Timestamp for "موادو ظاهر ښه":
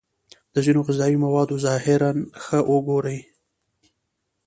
1.25-2.59